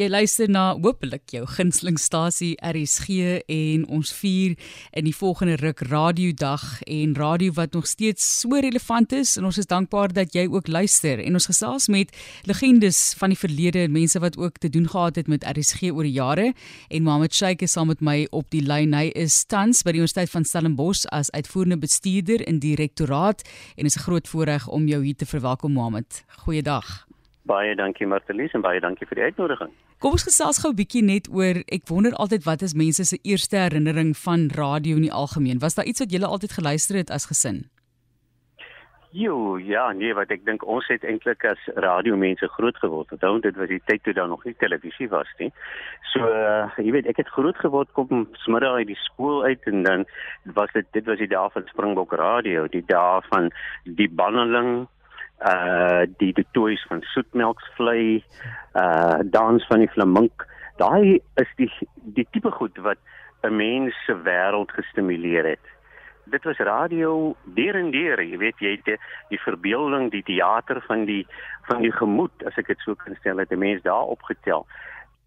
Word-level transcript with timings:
Jy 0.00 0.06
luister 0.08 0.48
na 0.48 0.70
hopelik 0.80 1.28
jou 1.34 1.42
gunstelingstasie 1.44 2.54
RSG 2.64 3.42
en 3.52 3.82
ons 3.92 4.12
vier 4.16 4.54
in 4.96 5.04
die 5.04 5.12
volgende 5.12 5.58
ruk 5.60 5.82
radiodag 5.90 6.62
en 6.88 7.12
radio 7.18 7.52
wat 7.58 7.76
nog 7.76 7.84
steeds 7.90 8.24
so 8.38 8.56
relevant 8.64 9.12
is 9.12 9.34
en 9.36 9.50
ons 9.50 9.58
is 9.60 9.68
dankbaar 9.68 10.14
dat 10.16 10.32
jy 10.32 10.46
ook 10.48 10.70
luister 10.72 11.20
en 11.20 11.36
ons 11.36 11.50
gesels 11.50 11.90
met 11.92 12.16
legendes 12.48 13.02
van 13.20 13.34
die 13.34 13.40
verlede 13.42 13.82
en 13.84 13.92
mense 13.98 14.24
wat 14.24 14.40
ook 14.40 14.56
te 14.64 14.72
doen 14.72 14.88
gehad 14.88 15.20
het 15.20 15.28
met 15.28 15.44
RSG 15.44 15.92
oor 15.92 16.08
die 16.08 16.16
jare 16.16 16.48
en 16.88 17.04
Mohammed 17.04 17.36
Sheikh 17.36 17.68
is 17.68 17.76
saam 17.76 17.92
met 17.92 18.00
my 18.00 18.24
op 18.30 18.48
die 18.56 18.64
lyn 18.64 18.96
hy 18.96 19.10
is 19.12 19.42
tans 19.52 19.84
by 19.84 19.92
die 19.92 20.00
Universiteit 20.00 20.32
van 20.32 20.48
Stellenbosch 20.48 21.04
as 21.12 21.28
uitvoerende 21.36 21.76
bestuurder 21.84 22.40
in 22.48 22.64
die 22.64 22.72
rektoraat 22.80 23.44
en 23.76 23.84
is 23.84 24.00
'n 24.00 24.06
groot 24.08 24.28
voorreg 24.28 24.64
om 24.68 24.88
jou 24.88 25.04
hier 25.04 25.16
te 25.16 25.26
verwelkom 25.26 25.76
Mohammed. 25.76 26.24
Goeiedag. 26.48 27.09
Baie 27.50 27.74
dankie 27.74 28.06
Martelies 28.06 28.54
en 28.54 28.62
baie 28.62 28.80
dankie 28.82 29.08
vir 29.10 29.18
die 29.18 29.26
uitnodiging. 29.30 29.72
Kom 29.98 30.14
ons 30.16 30.26
gesels 30.28 30.62
gou 30.62 30.70
'n 30.70 30.78
bietjie 30.78 31.02
net 31.02 31.26
oor 31.28 31.60
ek 31.66 31.88
wonder 31.90 32.14
altyd 32.14 32.46
wat 32.46 32.62
is 32.62 32.74
mense 32.74 33.04
se 33.04 33.18
eerste 33.22 33.56
herinnering 33.56 34.14
van 34.16 34.48
radio 34.54 34.96
in 34.96 35.06
die 35.08 35.18
algemeen? 35.22 35.58
Was 35.58 35.74
daar 35.74 35.84
iets 35.90 36.00
wat 36.00 36.12
julle 36.12 36.26
altyd 36.26 36.52
geluister 36.52 36.96
het 36.96 37.10
as 37.10 37.26
gesin? 37.26 37.68
Jo, 39.12 39.58
ja, 39.58 39.90
nee, 39.92 40.14
wat 40.14 40.30
ek 40.30 40.44
dink 40.46 40.62
ons 40.62 40.86
het 40.86 41.02
eintlik 41.02 41.42
as 41.44 41.58
radiomense 41.82 42.46
groot 42.54 42.76
geword. 42.78 43.10
Onthou 43.10 43.40
dit 43.42 43.56
was 43.58 43.68
die 43.68 43.82
tyd 43.90 44.04
toe 44.06 44.12
daar 44.14 44.28
nog 44.30 44.44
nie 44.46 44.54
televisie 44.54 45.08
was 45.10 45.26
nie. 45.40 45.50
So, 46.12 46.22
uh, 46.22 46.70
jy 46.78 46.92
weet, 46.94 47.08
ek 47.10 47.18
het 47.18 47.32
groot 47.34 47.58
geword 47.58 47.90
kom 47.98 48.28
smiddag 48.44 48.78
uit 48.78 48.86
die 48.86 49.00
skool 49.10 49.42
uit 49.42 49.66
en 49.66 49.82
dan 49.82 50.06
was 50.54 50.70
dit 50.78 50.86
dit 50.94 51.04
was 51.10 51.18
die 51.18 51.26
dae 51.26 51.50
van 51.50 51.66
Springbok 51.66 52.14
Radio, 52.22 52.68
die 52.70 52.84
dae 52.86 53.18
van 53.32 53.50
die 53.84 54.06
banneling 54.08 54.86
uh 55.40 56.04
die 56.20 56.32
die 56.36 56.46
toys 56.52 56.82
van 56.88 57.02
soetmelksvlei, 57.14 58.22
uh 58.76 59.18
dans 59.24 59.66
van 59.66 59.84
die 59.84 59.92
flamink. 59.94 60.46
Daai 60.76 61.20
is 61.40 61.50
die 61.56 61.70
die 62.16 62.26
tipe 62.32 62.50
goed 62.50 62.76
wat 62.78 62.98
'n 63.42 63.56
mens 63.56 63.94
se 64.06 64.14
wêreld 64.14 64.72
gestimuleer 64.72 65.44
het. 65.44 65.66
Dit 66.24 66.44
was 66.44 66.58
radio 66.58 67.36
deur 67.44 67.74
en 67.74 67.90
deur, 67.90 68.22
jy 68.22 68.38
weet 68.38 68.58
jy 68.58 68.80
die, 68.84 68.98
die 69.28 69.40
verbeelding, 69.40 70.10
die 70.10 70.22
teater 70.22 70.80
van 70.86 71.04
die 71.04 71.26
van 71.68 71.82
die 71.82 71.92
gemoed, 71.92 72.44
as 72.46 72.56
ek 72.58 72.66
dit 72.66 72.78
so 72.84 72.94
kan 72.94 73.16
stel, 73.20 73.38
het 73.38 73.50
'n 73.50 73.58
mens 73.58 73.82
daar 73.82 74.04
opgetel 74.04 74.66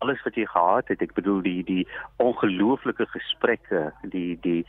alles 0.04 0.24
wat 0.26 0.36
jy 0.36 0.46
gehad 0.52 0.92
het. 0.92 1.02
Ek 1.06 1.16
bedoel 1.16 1.42
die 1.46 1.64
die 1.64 1.84
ongelooflike 2.24 3.08
gesprekke, 3.16 3.86
die 4.16 4.36
die 4.44 4.62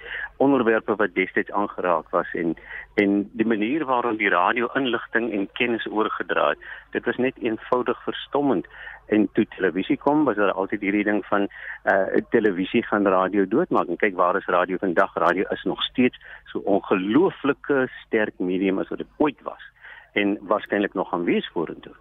onderwerpe 0.43 0.95
wat 1.01 1.15
destyds 1.19 1.51
aangeraak 1.51 2.11
was 2.15 2.31
en 2.39 2.55
en 3.03 3.17
die 3.35 3.47
manier 3.47 3.85
waarop 3.91 4.19
die 4.19 4.31
radio 4.31 4.71
inligting 4.79 5.33
en 5.35 5.49
kennis 5.59 5.87
oorgedra 5.91 6.53
het. 6.55 6.67
Dit 6.95 7.07
was 7.11 7.19
net 7.27 7.41
eenvoudig 7.43 8.03
verstommend. 8.07 8.71
En 9.13 9.27
toe 9.37 9.45
televisie 9.53 9.99
kom, 10.01 10.23
was 10.25 10.37
daar 10.37 10.53
altyd 10.53 10.81
hierdie 10.87 11.05
ding 11.05 11.21
van 11.27 11.49
uh 11.93 12.23
televisie 12.31 12.83
gaan 12.87 13.07
radio 13.07 13.45
doodmaak. 13.49 13.91
En 13.91 14.01
kyk 14.01 14.17
waar 14.17 14.39
is 14.39 14.47
radio 14.47 14.81
vandag? 14.81 15.19
Radio 15.27 15.45
is 15.51 15.63
nog 15.63 15.83
steeds 15.91 16.21
so 16.53 16.63
ongelooflike 16.65 17.89
sterk 18.05 18.39
medium 18.39 18.79
as 18.79 18.89
wat 18.89 19.03
dit 19.03 19.19
ooit 19.19 19.43
was 19.43 19.71
en 20.15 20.39
waarskynlik 20.41 20.95
nog 20.95 21.09
gaan 21.09 21.25
wees 21.25 21.51
vorentoe. 21.53 21.95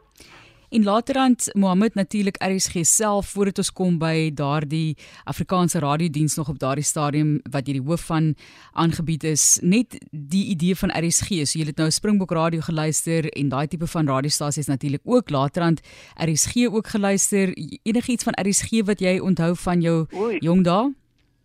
En 0.74 0.84
laterand 0.84 1.50
Mohammed 1.54 1.94
natuurlik 1.94 2.36
RSG 2.44 2.74
self 2.82 3.28
voordat 3.28 3.58
ons 3.58 3.70
kom 3.78 3.98
by 4.02 4.32
daardie 4.34 4.98
Afrikaanse 5.30 5.80
radiodiens 5.80 6.36
nog 6.36 6.50
op 6.50 6.58
daardie 6.60 6.84
stadium 6.84 7.36
wat 7.54 7.70
jy 7.70 7.76
die 7.78 7.84
hoof 7.86 8.08
van 8.10 8.32
aangebied 8.74 9.28
is, 9.30 9.60
net 9.62 10.00
die 10.10 10.48
idee 10.56 10.74
van 10.82 10.90
RSG. 10.90 11.46
So 11.46 11.60
jy 11.62 11.68
het 11.70 11.78
nou 11.78 11.92
Springbok 11.94 12.34
Radio 12.34 12.66
geluister 12.66 13.30
en 13.30 13.54
daai 13.54 13.68
tipe 13.70 13.86
van 13.94 14.10
radiostasies 14.10 14.72
natuurlik 14.72 15.06
ook 15.06 15.30
laterand 15.30 15.86
RSG 16.18 16.66
ook 16.66 16.90
geluister. 16.96 17.54
Enigiets 17.84 18.26
van 18.26 18.34
RSG 18.42 18.82
wat 18.90 19.06
jy 19.06 19.20
onthou 19.22 19.54
van 19.56 19.82
jou 19.82 19.98
Oei. 20.10 20.42
jong 20.42 20.66
dae? 20.66 20.90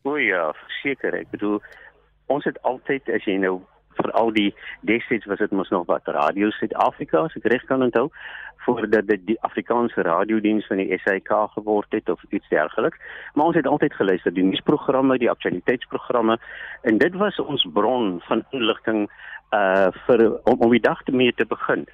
O 0.09 0.17
ja, 0.17 0.55
seker. 0.81 1.13
Ek 1.13 1.29
bedoel 1.37 1.61
ons 2.33 2.49
het 2.49 2.57
altyd 2.63 3.13
as 3.13 3.29
jy 3.29 3.37
nou 3.45 3.59
vir 4.03 4.13
al 4.19 4.33
die 4.33 4.51
destyds 4.89 5.27
was 5.31 5.43
dit 5.43 5.55
mos 5.55 5.71
nog 5.75 5.87
wat 5.87 6.09
Radio 6.19 6.51
Suid-Afrika, 6.57 7.25
as 7.27 7.37
ek 7.39 7.49
reg 7.53 7.65
kan 7.71 7.83
onthou 7.83 8.09
voordat 8.69 9.07
dit 9.09 9.23
die 9.27 9.39
Afrikaanse 9.47 10.03
radiodiens 10.05 10.67
van 10.69 10.81
die 10.83 10.99
SAK 11.01 11.31
geword 11.55 11.95
het 11.97 12.11
of 12.13 12.21
iets 12.29 12.49
dergeliks. 12.53 12.99
Maar 13.35 13.47
ons 13.47 13.57
het 13.57 13.67
altyd 13.67 13.95
geluister 13.97 14.35
die 14.35 14.45
nuusprogramme, 14.45 15.17
die 15.19 15.31
aktualiteitsprogramme 15.31 16.37
en 16.83 16.99
dit 16.99 17.17
was 17.23 17.39
ons 17.41 17.65
bron 17.73 18.19
van 18.29 18.45
inligting 18.51 19.09
uh 19.57 19.89
vir 20.05 20.21
om, 20.45 20.61
om 20.61 20.71
die 20.75 20.85
dag 20.85 21.01
te 21.03 21.13
mee 21.17 21.33
te 21.33 21.47
begin. 21.49 21.87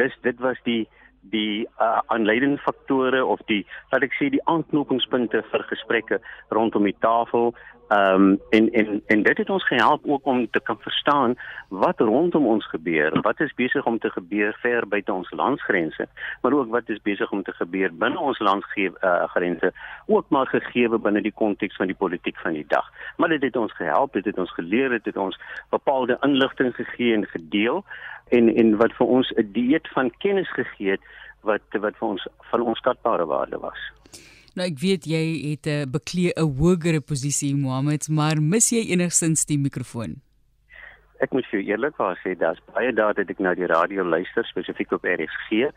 Dis 0.00 0.14
dit 0.24 0.38
was 0.40 0.56
die 0.64 0.88
die 1.34 1.68
uh, 1.78 2.00
aanleidende 2.06 2.58
faktore 2.58 3.24
of 3.24 3.42
die 3.46 3.62
wat 3.92 4.02
ek 4.02 4.16
sê 4.18 4.30
die 4.32 4.42
aanknopingspunte 4.50 5.44
vir 5.50 5.66
gesprekke 5.68 6.18
rondom 6.50 6.88
die 6.88 6.96
tafel 7.04 7.52
Ehm 7.92 8.22
um, 8.22 8.40
en 8.50 8.70
en 8.72 9.02
en 9.06 9.22
dit 9.22 9.38
het 9.38 9.50
ons 9.50 9.66
gehelp 9.66 10.00
ook 10.04 10.26
om 10.26 10.50
te 10.50 10.60
kan 10.60 10.76
verstaan 10.80 11.34
wat 11.68 12.00
rondom 12.00 12.46
ons 12.46 12.66
gebeur, 12.68 13.20
wat 13.20 13.40
is 13.40 13.54
besig 13.54 13.84
om 13.84 13.98
te 13.98 14.10
gebeur 14.10 14.56
ver 14.60 14.88
buite 14.88 15.12
ons 15.12 15.30
landsgrense, 15.30 16.06
maar 16.42 16.52
ook 16.52 16.70
wat 16.70 16.88
is 16.88 17.02
besig 17.02 17.30
om 17.30 17.42
te 17.42 17.52
gebeur 17.52 17.94
binne 17.94 18.18
ons 18.18 18.38
landsgrense, 18.38 19.72
uh, 19.72 19.80
ook 20.06 20.24
maar 20.28 20.46
gegee 20.46 20.88
binne 20.88 21.22
die 21.22 21.34
konteks 21.34 21.76
van 21.76 21.86
die 21.86 21.96
politiek 21.96 22.38
van 22.38 22.52
die 22.52 22.66
dag. 22.68 22.92
Maar 23.16 23.28
dit 23.28 23.42
het 23.42 23.56
ons 23.56 23.72
gehelp, 23.72 24.12
dit 24.12 24.24
het 24.24 24.38
ons 24.38 24.54
geleer, 24.54 24.88
dit 24.88 25.04
het 25.04 25.16
ons 25.16 25.40
bepaalde 25.68 26.18
inligting 26.20 26.74
gegee 26.74 27.14
en 27.14 27.26
gedeel 27.26 27.84
en 28.28 28.54
en 28.56 28.76
wat 28.76 28.92
vir 28.92 29.06
ons 29.06 29.32
'n 29.36 29.52
dieet 29.52 29.88
van 29.88 30.10
kennis 30.18 30.52
gegee 30.52 30.90
het 30.90 31.04
wat 31.40 31.62
wat 31.70 31.96
vir 31.96 32.08
ons 32.08 32.26
van 32.38 32.60
onskatbare 32.60 33.26
waarde 33.26 33.58
was. 33.58 33.80
Nou 34.52 34.66
ek 34.68 34.82
weet 34.82 35.06
jy 35.08 35.22
het 35.48 35.66
'n 35.66 35.90
beklee 35.90 36.32
'n 36.36 36.52
hogere 36.60 37.00
posisie 37.00 37.54
Mohammed, 37.56 38.08
maar 38.08 38.36
mis 38.42 38.68
jy 38.70 38.82
enigstens 38.92 39.46
die 39.46 39.58
mikrofoon? 39.58 40.20
Ek 41.20 41.32
moet 41.32 41.46
vir 41.46 41.60
eerlikwaar 41.60 42.20
sê 42.20 42.36
daar's 42.36 42.60
baie 42.74 42.92
dae 42.92 43.14
dat 43.14 43.30
ek 43.30 43.38
na 43.38 43.54
die 43.54 43.66
radio 43.66 44.04
luister 44.04 44.44
spesifiek 44.44 44.92
op 44.92 45.04
RSG 45.04 45.72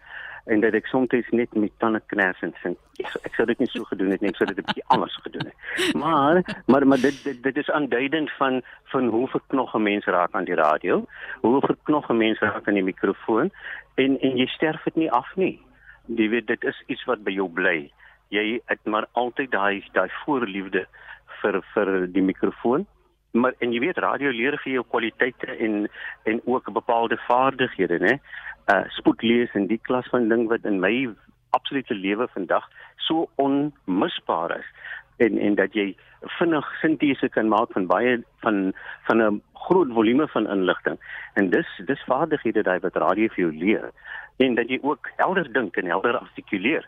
en 0.45 0.59
dat 0.59 0.73
ek 0.73 0.87
soms 0.87 1.09
net 1.31 1.53
met 1.53 1.71
tande 1.79 2.01
kners 2.07 2.41
en 2.41 2.53
sê 2.61 2.75
ek, 2.99 3.15
ek 3.23 3.35
sou 3.35 3.45
dit 3.45 3.59
nie 3.59 3.69
so 3.71 3.83
gedoen 3.83 4.11
het 4.11 4.21
nie, 4.21 4.29
ek 4.29 4.35
sou 4.35 4.45
dit 4.45 4.57
'n 4.57 4.65
bietjie 4.65 4.87
anders 4.87 5.15
gedoen 5.23 5.45
het. 5.45 5.93
Maar 5.93 6.43
maar 6.67 6.87
maar 6.87 6.99
dit 6.99 7.23
dit, 7.23 7.43
dit 7.43 7.57
is 7.57 7.69
aanduidend 7.69 8.31
van 8.31 8.61
van 8.91 9.07
hoe 9.07 9.27
verknog 9.27 9.73
'n 9.73 9.83
mens 9.83 10.05
raak 10.05 10.33
aan 10.33 10.45
die 10.45 10.59
radio, 10.59 11.05
hoe 11.41 11.61
verknog 11.61 12.09
'n 12.09 12.17
mens 12.17 12.39
raak 12.39 12.67
aan 12.67 12.73
die 12.73 12.83
mikrofoon 12.91 13.51
en 13.95 14.19
en 14.19 14.37
jy 14.37 14.47
sterf 14.47 14.83
dit 14.83 14.95
nie 14.95 15.11
af 15.11 15.35
nie. 15.35 15.61
Jy 16.07 16.29
weet 16.29 16.47
dit 16.47 16.63
is 16.63 16.83
iets 16.87 17.05
wat 17.05 17.23
by 17.23 17.31
jou 17.31 17.49
bly 17.49 17.91
jy 18.35 18.59
het 18.71 18.83
maar 18.85 19.07
altyd 19.13 19.51
daai 19.51 19.83
daai 19.93 20.09
voorliefde 20.23 20.85
vir 21.41 21.61
vir 21.73 21.93
die 22.07 22.25
mikrofoon. 22.25 22.85
Maar 23.35 23.55
en 23.59 23.73
jy 23.75 23.81
weet 23.83 23.99
radio 24.03 24.31
leer 24.31 24.57
vir 24.63 24.77
jou 24.77 24.83
kwaliteite 24.87 25.57
en 25.67 25.87
en 26.23 26.41
ook 26.45 26.71
bepaalde 26.73 27.17
vaardighede, 27.27 27.99
né? 27.99 28.17
Uh 28.71 28.83
spoedlees 28.97 29.53
en 29.53 29.67
die 29.67 29.81
klas 29.87 30.07
van 30.13 30.29
ding 30.29 30.47
wat 30.51 30.65
in 30.65 30.79
my 30.79 31.09
absolute 31.57 31.95
lewe 31.95 32.27
vandag 32.33 32.67
so 33.07 33.29
onmisbaar 33.35 34.57
is 34.59 34.69
en 35.17 35.37
en 35.37 35.55
dat 35.55 35.73
jy 35.73 35.95
vinnig 36.39 36.69
sintese 36.81 37.29
kan 37.29 37.47
maak 37.47 37.71
van 37.71 37.87
baie 37.87 38.17
van 38.43 38.73
van 39.07 39.21
'n 39.23 39.41
groot 39.53 39.91
volume 39.93 40.27
van 40.27 40.49
inligting. 40.49 40.97
En 41.33 41.49
dis 41.49 41.69
dis 41.85 42.03
vaardighede 42.07 42.63
daai 42.63 42.79
wat 42.79 42.95
radio 42.95 43.27
vir 43.27 43.43
jou 43.45 43.53
leer 43.53 43.91
en 44.37 44.55
dat 44.55 44.69
jy 44.69 44.79
ook 44.81 45.09
helder 45.15 45.53
dink 45.53 45.77
en 45.77 45.85
helder 45.85 46.17
artikuleer. 46.17 46.87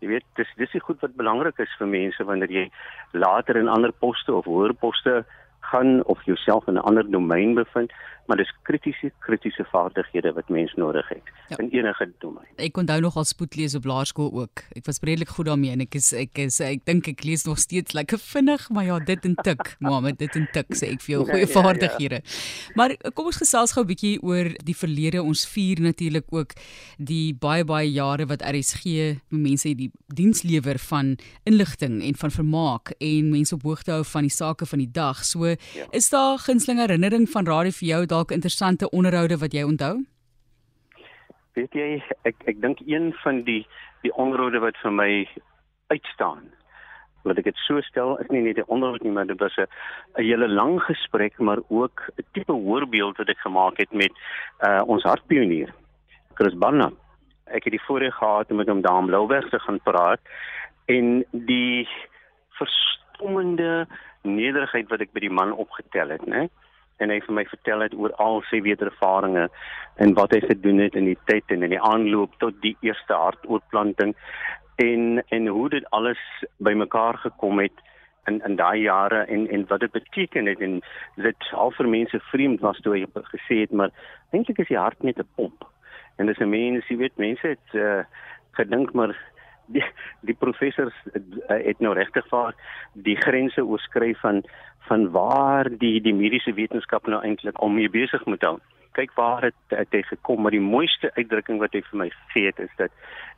Jy 0.00 0.12
weet, 0.12 0.26
dis 0.38 0.50
dis 0.60 0.74
is 0.78 0.84
goed 0.86 1.00
wat 1.02 1.16
belangrik 1.18 1.58
is 1.58 1.74
vir 1.78 1.90
mense 1.90 2.24
wanneer 2.24 2.52
jy 2.54 2.64
later 3.12 3.58
in 3.58 3.70
ander 3.72 3.92
poste 3.92 4.32
of 4.34 4.46
hoër 4.46 4.74
poste 4.78 5.24
gaan 5.70 6.04
of 6.04 6.22
jouself 6.24 6.66
in 6.66 6.74
'n 6.74 6.86
ander 6.88 7.10
domein 7.10 7.54
bevind, 7.54 7.92
maar 8.28 8.36
dis 8.36 8.50
kritiese 8.62 9.08
kritiese 9.24 9.64
vaardighede 9.72 10.32
wat 10.36 10.48
mens 10.52 10.74
nodig 10.76 11.08
het 11.08 11.30
ja. 11.48 11.56
in 11.56 11.70
enige 11.72 12.10
domein. 12.20 12.48
Ek 12.60 12.76
onthou 12.76 13.00
nog 13.00 13.16
al 13.16 13.24
spoedlees 13.24 13.74
op 13.78 13.84
laerskool 13.88 14.28
ook. 14.42 14.62
Ek 14.76 14.84
was 14.84 15.00
redelik 15.00 15.32
goed 15.32 15.48
daarmee 15.48 15.72
en 15.72 15.84
ek 15.86 15.96
is 15.96 16.10
ek 16.12 16.40
is 16.44 16.60
ek 16.64 16.84
dink 16.84 17.08
ek 17.08 17.24
lees 17.24 17.46
nog 17.48 17.58
steeds 17.62 17.96
lekker 17.96 18.20
vinnig, 18.20 18.68
maar 18.68 18.84
ja, 18.84 18.98
dit 18.98 19.24
en 19.24 19.34
tik, 19.34 19.72
mamma, 19.84 20.12
dit 20.12 20.36
en 20.36 20.44
tik 20.52 20.76
sê 20.76 20.92
ek 20.92 21.04
vir 21.06 21.14
jou 21.14 21.22
goeie 21.30 21.46
ja, 21.46 21.52
vaardighede. 21.54 22.20
Ja, 22.20 22.34
ja. 22.34 22.74
Maar 22.76 22.96
kom 23.14 23.32
ons 23.32 23.40
gesels 23.40 23.72
gou 23.72 23.84
'n 23.84 23.90
bietjie 23.94 24.14
oor 24.22 24.52
die 24.64 24.76
verlede. 24.76 25.22
Ons 25.22 25.46
vier 25.48 25.80
natuurlik 25.80 26.28
ook 26.28 26.52
die 26.98 27.32
baie 27.32 27.64
baie 27.64 27.88
jare 27.88 28.28
wat 28.28 28.44
RSG 28.44 29.16
mense 29.32 29.72
die 29.72 29.90
diens 30.12 30.44
lewer 30.44 30.78
van 30.78 31.16
inligting 31.44 32.02
en 32.04 32.14
van 32.14 32.30
vermaak 32.30 32.92
en 33.00 33.32
mense 33.32 33.54
op 33.54 33.64
hoogte 33.64 33.92
hou 33.96 34.04
van 34.04 34.28
die 34.28 34.36
sake 34.36 34.66
van 34.66 34.84
die 34.84 34.92
dag. 34.92 35.24
So, 35.24 35.56
ja. 35.74 35.86
is 35.90 36.10
daar 36.10 36.38
gunsteling 36.38 36.80
herinnering 36.80 37.28
van 37.28 37.46
radio 37.46 37.70
vir 37.70 37.88
jou? 37.88 38.06
dalk 38.06 38.30
interessante 38.30 38.90
onderhoude 38.90 39.38
wat 39.38 39.52
jy 39.52 39.62
onthou? 39.62 40.04
Weet 41.54 41.74
jy, 41.74 42.02
ek 42.22 42.36
ek 42.46 42.60
dink 42.60 42.78
een 42.86 43.12
van 43.22 43.42
die 43.44 43.66
die 44.02 44.14
onderhoude 44.14 44.60
wat 44.62 44.76
vir 44.82 44.92
my 44.92 45.10
uitstaan 45.88 46.46
wat 47.26 47.38
ek 47.40 47.48
dit 47.50 47.60
so 47.66 47.80
stel 47.84 48.16
is 48.22 48.30
nie 48.30 48.42
net 48.42 48.58
'n 48.58 48.70
onderhoud 48.74 49.02
nie 49.02 49.12
maar 49.12 49.26
dit 49.26 49.40
was 49.40 49.56
'n 49.58 49.66
'n 50.18 50.24
hele 50.24 50.48
lang 50.48 50.80
gesprek 50.82 51.38
maar 51.38 51.60
ook 51.68 52.08
'n 52.16 52.24
tipe 52.32 52.52
hoorbeeld 52.52 53.16
wat 53.16 53.28
ek 53.28 53.38
gemaak 53.38 53.76
het 53.78 53.92
met 53.92 54.12
uh 54.66 54.82
ons 54.86 55.02
hartpionier 55.02 55.74
Chris 56.34 56.54
Barnard. 56.54 56.94
Ek 57.46 57.64
het 57.64 57.72
die 57.72 57.86
voorreg 57.86 58.14
gehad 58.14 58.50
om 58.50 58.56
met 58.56 58.68
hom 58.68 58.80
daar 58.80 59.00
in 59.00 59.06
Blouberg 59.06 59.48
te 59.50 59.58
gaan 59.58 59.80
praat 59.82 60.20
en 60.86 61.24
die 61.32 61.88
verstommende 62.58 63.86
nederigheid 64.22 64.88
wat 64.88 65.00
ek 65.00 65.12
by 65.12 65.20
die 65.20 65.34
man 65.40 65.52
opgetel 65.52 66.08
het, 66.08 66.26
né? 66.26 66.48
En 66.98 67.10
hy 67.10 67.20
vir 67.22 67.34
my 67.34 67.44
vertel 67.46 67.80
het 67.80 67.94
oor 67.94 68.12
al 68.18 68.42
sy 68.50 68.60
wederervarings 68.60 69.50
en 70.02 70.14
wat 70.14 70.32
hy 70.34 70.40
gedoen 70.40 70.78
het 70.82 70.94
in 70.98 71.06
die 71.06 71.18
tyd 71.30 71.44
en 71.54 71.62
in 71.62 71.70
die 71.70 71.82
aanloop 71.82 72.34
tot 72.42 72.58
die 72.62 72.76
eerste 72.80 73.14
hartoortplanting 73.14 74.14
en 74.78 75.22
en 75.28 75.46
hoe 75.46 75.68
dit 75.68 75.86
alles 75.90 76.18
bymekaar 76.56 77.18
gekom 77.18 77.58
het 77.58 77.84
in 78.26 78.40
in 78.46 78.56
daai 78.56 78.80
jare 78.80 79.24
en 79.34 79.48
en 79.48 79.66
wat 79.66 79.80
dit 79.80 79.92
beteken 79.92 80.46
het 80.46 80.60
en 80.60 80.80
dit 81.16 81.50
al 81.52 81.72
vir 81.78 81.88
mense 81.88 82.20
vreemd 82.30 82.60
was 82.60 82.80
toe 82.84 82.94
hy 82.96 83.06
gesê 83.32 83.60
het 83.64 83.74
maar 83.80 83.90
eintlik 84.30 84.62
is 84.64 84.70
die 84.72 84.78
hart 84.78 85.02
net 85.02 85.18
'n 85.18 85.28
pomp 85.34 85.66
en 86.18 86.26
dis 86.26 86.40
'n 86.40 86.50
mens 86.50 86.88
jy 86.88 86.96
weet 86.96 87.16
mense 87.16 87.46
het 87.46 87.74
uh, 87.74 88.02
gedink 88.60 88.92
maar 88.92 89.16
die 89.74 89.84
die 90.28 90.34
professors 90.34 90.96
het, 91.12 91.28
uh, 91.48 91.60
het 91.66 91.80
nou 91.84 91.94
regtig 91.96 92.26
vaar 92.32 92.56
die 92.94 93.16
grense 93.16 93.64
oorskry 93.64 94.14
van 94.22 94.42
van 94.88 95.10
waar 95.12 95.68
die 95.68 96.00
die 96.00 96.14
mediese 96.16 96.54
wetenskap 96.56 97.06
nou 97.06 97.22
eintlik 97.22 97.62
om 97.62 97.74
mee 97.76 97.90
besig 97.92 98.24
moet 98.26 98.44
hou 98.46 98.58
kyk 98.98 99.12
waar 99.14 99.50
het 99.50 99.76
het 99.76 99.92
hy 99.94 100.02
gekom 100.10 100.42
maar 100.42 100.56
die 100.56 100.64
mooiste 100.64 101.12
uitdrukking 101.16 101.60
wat 101.62 101.76
hy 101.76 101.82
vir 101.90 102.00
my 102.04 102.08
gegee 102.14 102.50
het 102.50 102.62
is 102.66 102.74
dat 102.80 102.94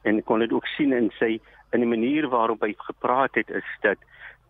en 0.09 0.23
kon 0.25 0.41
dit 0.41 0.53
ook 0.53 0.67
sien 0.77 0.95
in 0.97 1.11
sy 1.19 1.37
in 1.73 1.85
die 1.85 1.91
manier 1.91 2.29
waarop 2.31 2.63
hy 2.65 2.73
gepraat 2.79 3.37
het 3.39 3.51
is 3.51 3.75
dat 3.83 3.99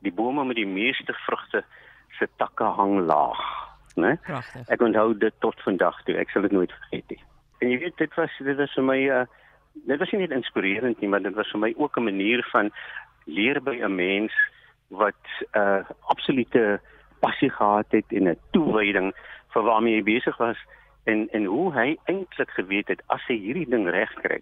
die 0.05 0.13
bome 0.13 0.45
met 0.45 0.57
die 0.57 0.69
meeste 0.69 1.15
vrugte 1.27 1.65
se 2.19 2.29
takke 2.37 2.65
hang 2.77 2.99
laag, 3.09 3.43
né? 3.97 4.17
Ek 4.69 4.83
onthou 4.85 5.13
dit 5.19 5.35
tot 5.45 5.61
vandag 5.65 5.99
toe. 6.07 6.17
Ek 6.21 6.33
sal 6.33 6.47
dit 6.47 6.57
nooit 6.57 6.73
vergeet 6.73 7.15
nie. 7.15 7.21
En 7.61 7.73
jy 7.73 7.79
weet 7.85 8.01
dit 8.01 8.17
was 8.17 8.39
dit 8.41 8.57
was 8.57 8.77
vir 8.79 8.87
my 8.87 9.01
uh 9.09 9.27
dit 9.73 9.99
was 9.99 10.11
nie 10.11 10.21
net 10.21 10.31
inspirerend 10.31 11.01
nie, 11.01 11.09
maar 11.09 11.23
dit 11.23 11.35
was 11.35 11.51
vir 11.51 11.61
my 11.61 11.75
ook 11.77 11.97
'n 11.97 12.05
manier 12.05 12.45
van 12.53 12.71
leer 13.25 13.63
by 13.63 13.77
'n 13.81 13.95
mens 13.95 14.33
wat 14.89 15.23
'n 15.53 15.59
uh, 15.59 15.85
absolute 16.07 16.81
passie 17.21 17.51
gehad 17.51 17.87
het 17.91 18.09
en 18.09 18.29
'n 18.29 18.39
toewyding 18.51 19.15
vir 19.53 19.63
waarmee 19.63 19.95
hy 19.95 20.03
besig 20.03 20.37
was 20.37 20.59
en 21.05 21.29
en 21.31 21.45
hoe 21.45 21.73
hy 21.73 21.97
eintlik 22.05 22.51
geweet 22.51 22.89
het 22.89 23.03
as 23.07 23.23
hy 23.27 23.37
hierdie 23.39 23.69
ding 23.69 23.89
reg 23.89 24.13
kry, 24.23 24.41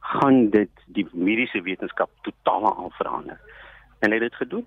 gaan 0.00 0.50
dit 0.50 0.70
die 0.86 1.06
mediese 1.12 1.62
wetenskap 1.62 2.10
totaal 2.22 2.92
verander. 2.98 3.38
En 4.00 4.10
hy 4.10 4.18
het 4.18 4.30
dit 4.30 4.34
gedoen. 4.34 4.66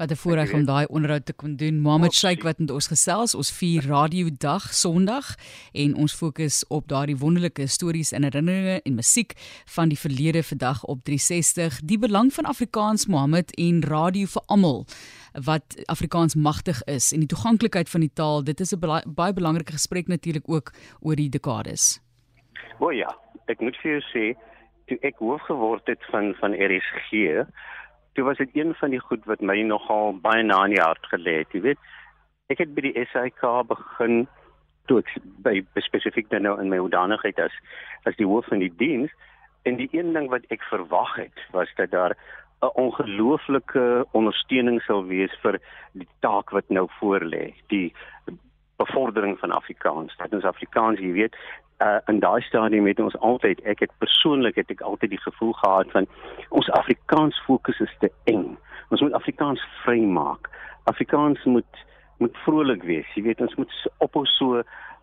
Wat 0.00 0.10
'n 0.10 0.16
voorreg 0.16 0.52
om 0.52 0.64
daai 0.64 0.86
onderhoud 0.86 1.26
te 1.26 1.32
kon 1.32 1.56
doen. 1.56 1.80
Mohammed 1.80 2.12
Sheikh 2.12 2.42
wat 2.42 2.58
met 2.58 2.70
ons 2.70 2.86
gesels, 2.86 3.34
ons 3.34 3.52
vier 3.52 3.86
radio 3.86 4.28
dag 4.38 4.74
Sondag 4.74 5.34
en 5.72 5.94
ons 5.94 6.14
fokus 6.14 6.66
op 6.68 6.88
daardie 6.88 7.16
wonderlike 7.16 7.66
stories 7.66 8.12
en 8.12 8.22
herinneringe 8.22 8.82
en 8.82 8.94
musiek 8.94 9.32
van 9.64 9.88
die 9.88 9.98
verlede 9.98 10.42
vandag 10.42 10.84
op 10.84 10.98
360. 11.04 11.80
Die 11.84 11.98
belang 11.98 12.32
van 12.32 12.44
Afrikaans 12.44 13.06
Mohammed 13.06 13.54
en 13.56 13.82
radio 13.82 14.26
vir 14.26 14.42
almal 14.46 14.86
wat 15.44 15.82
Afrikaans 15.84 16.34
magtig 16.34 16.84
is 16.84 17.12
en 17.12 17.18
die 17.18 17.28
toeganklikheid 17.28 17.88
van 17.90 18.00
die 18.00 18.12
taal. 18.14 18.44
Dit 18.44 18.60
is 18.60 18.72
'n 18.72 19.02
baie 19.14 19.32
belangrike 19.32 19.72
gesprek 19.72 20.06
natuurlik 20.06 20.48
ook 20.48 20.72
oor 21.00 21.16
die 21.16 21.28
dekades. 21.28 22.00
O 22.78 22.90
ja, 22.90 23.16
ek 23.46 23.60
moet 23.60 23.76
vir 23.76 23.90
jou 23.90 24.00
sê 24.00 24.38
toe 24.86 24.98
ek 25.02 25.16
hoof 25.18 25.42
geword 25.42 25.86
het 25.86 26.04
van 26.10 26.34
van 26.40 26.52
RSG 26.52 27.12
toe 28.14 28.24
was 28.24 28.36
dit 28.36 28.50
een 28.54 28.74
van 28.74 28.90
die 28.90 29.00
goed 29.00 29.24
wat 29.24 29.40
my 29.40 29.60
nogal 29.62 30.14
baie 30.22 30.42
na 30.42 30.64
in 30.64 30.74
die 30.74 30.82
hart 30.82 31.06
gelê 31.12 31.40
het, 31.42 31.52
jy 31.52 31.60
weet. 31.60 31.78
Ek 32.50 32.58
het 32.58 32.74
by 32.74 32.88
die 32.88 33.06
SAK 33.12 33.42
begin 33.70 34.26
toe 34.90 34.98
ek 35.02 35.10
by 35.44 35.82
spesifiek 35.86 36.30
dan 36.30 36.42
nou 36.42 36.56
in 36.60 36.70
my 36.72 36.80
hoedanigheid 36.82 37.38
as 37.38 37.54
as 38.08 38.16
die 38.18 38.26
hoof 38.26 38.48
van 38.50 38.62
die 38.64 38.72
diens 38.80 39.12
en 39.68 39.76
die 39.76 39.90
een 39.92 40.12
ding 40.16 40.30
wat 40.32 40.46
ek 40.50 40.64
verwag 40.70 41.14
het 41.20 41.42
was 41.54 41.70
dat 41.76 41.92
daar 41.94 42.16
'n 42.62 42.74
ongelooflike 42.74 44.06
ondersteuning 44.12 44.82
sou 44.82 45.04
wees 45.08 45.32
vir 45.42 45.60
die 45.92 46.08
taak 46.20 46.50
wat 46.50 46.68
nou 46.68 46.88
voorlê, 47.00 47.54
die 47.68 47.92
bevordering 48.76 49.38
van 49.38 49.50
Afrikaans. 49.50 50.16
Dat 50.16 50.32
ons 50.32 50.44
Afrikaans, 50.44 51.00
jy 51.00 51.12
weet, 51.12 51.36
uh, 51.80 51.98
in 52.06 52.20
daai 52.20 52.40
stadium 52.42 52.86
het 52.86 53.00
ons 53.00 53.16
altyd 53.16 53.60
ek 53.68 53.84
het 53.86 53.92
persoonlik 53.98 54.58
het 54.60 54.70
ek 54.70 54.82
altyd 54.86 55.14
die 55.14 55.22
gevoel 55.22 55.52
gehad 55.62 55.90
van 55.94 56.08
ons 56.48 56.70
Afrikaans 56.76 57.38
fokus 57.46 57.80
is 57.80 57.94
te 58.04 58.10
eng. 58.24 58.58
Ons 58.90 59.00
moet 59.00 59.16
Afrikaans 59.16 59.62
vrymaak. 59.84 60.50
Afrikaans 60.84 61.44
moet 61.44 61.86
moet 62.20 62.36
vrolik 62.44 62.82
wees. 62.84 63.08
Jy 63.16 63.22
weet 63.30 63.40
ons 63.40 63.54
moet 63.56 63.72
ophou 64.04 64.26
so 64.36 64.60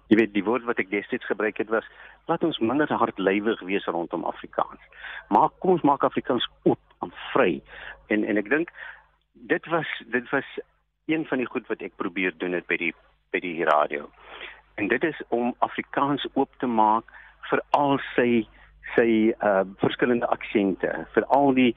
jy 0.08 0.20
weet 0.20 0.36
die 0.36 0.46
woord 0.46 0.68
wat 0.70 0.80
ek 0.80 0.92
destyds 0.92 1.26
gebruik 1.26 1.58
het 1.58 1.72
was 1.74 1.88
laat 2.30 2.44
ons 2.44 2.60
minder 2.60 2.92
hardlywig 2.94 3.64
wees 3.66 3.88
rondom 3.90 4.24
Afrikaans. 4.30 4.84
Maar 5.34 5.50
kom 5.60 5.78
ons 5.78 5.88
maak 5.88 6.06
Afrikaans 6.06 6.46
oop 6.64 6.80
en 7.02 7.14
vry. 7.32 7.58
En 8.14 8.24
en 8.24 8.38
ek 8.38 8.54
dink 8.54 8.74
dit 9.50 9.74
was 9.74 9.90
dit 10.14 10.30
was 10.32 10.58
een 11.08 11.26
van 11.26 11.42
die 11.42 11.50
goed 11.50 11.68
wat 11.68 11.82
ek 11.82 11.98
probeer 11.98 12.36
doen 12.38 12.54
het 12.54 12.68
by 12.70 12.78
die 12.78 12.94
by 13.32 13.42
die 13.44 13.64
radio 13.66 14.08
en 14.78 14.88
dit 14.88 15.04
is 15.04 15.22
om 15.28 15.56
Afrikaans 15.66 16.28
oop 16.34 16.50
te 16.62 16.70
maak 16.70 17.10
vir 17.50 17.62
al 17.78 17.98
sy 18.16 18.46
sy 18.96 19.34
uh 19.44 19.64
verskillende 19.82 20.28
aksente. 20.32 20.92
Vir 21.14 21.26
al 21.38 21.54
die 21.58 21.72